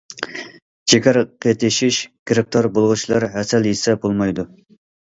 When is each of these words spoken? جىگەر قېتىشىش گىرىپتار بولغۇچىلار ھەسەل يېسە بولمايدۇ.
جىگەر 0.93 1.19
قېتىشىش 1.47 2.01
گىرىپتار 2.33 2.71
بولغۇچىلار 2.81 3.29
ھەسەل 3.39 3.73
يېسە 3.75 3.99
بولمايدۇ. 4.03 4.53